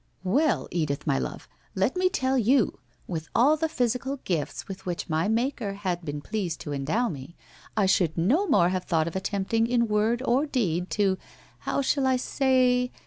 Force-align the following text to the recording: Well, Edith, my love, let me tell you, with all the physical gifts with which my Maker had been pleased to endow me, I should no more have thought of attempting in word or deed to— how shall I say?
Well, 0.23 0.67
Edith, 0.71 1.05
my 1.05 1.19
love, 1.19 1.47
let 1.75 1.95
me 1.95 2.09
tell 2.09 2.35
you, 2.35 2.79
with 3.05 3.29
all 3.35 3.55
the 3.55 3.69
physical 3.69 4.17
gifts 4.23 4.67
with 4.67 4.83
which 4.87 5.07
my 5.07 5.27
Maker 5.27 5.75
had 5.75 6.03
been 6.03 6.21
pleased 6.21 6.59
to 6.61 6.73
endow 6.73 7.07
me, 7.07 7.35
I 7.77 7.85
should 7.85 8.17
no 8.17 8.47
more 8.47 8.69
have 8.69 8.85
thought 8.85 9.07
of 9.07 9.15
attempting 9.15 9.67
in 9.67 9.87
word 9.87 10.23
or 10.25 10.47
deed 10.47 10.89
to— 10.97 11.19
how 11.69 11.83
shall 11.83 12.07
I 12.07 12.15
say? 12.17 12.91